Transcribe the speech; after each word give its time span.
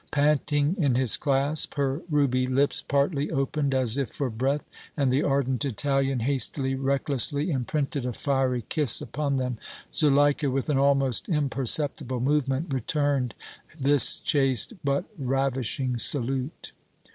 Panting 0.09 0.75
in 0.79 0.95
his 0.95 1.15
clasp, 1.15 1.75
her 1.75 2.01
ruby 2.09 2.47
lips 2.47 2.81
partly 2.81 3.29
opened 3.29 3.75
as 3.75 3.99
if 3.99 4.09
for 4.09 4.31
breath, 4.31 4.65
and 4.97 5.13
the 5.13 5.21
ardent 5.21 5.63
Italian 5.63 6.21
hastily, 6.21 6.73
recklessly 6.73 7.51
imprinted 7.51 8.03
a 8.07 8.11
fiery 8.11 8.63
kiss 8.67 8.99
upon 8.99 9.35
them. 9.35 9.59
Zuleika, 9.93 10.49
with 10.49 10.69
an 10.71 10.79
almost 10.79 11.29
imperceptible 11.29 12.19
movement, 12.19 12.73
returned 12.73 13.35
this 13.79 14.19
chaste, 14.19 14.73
but 14.83 15.05
ravishing 15.19 15.99
salute. 15.99 16.71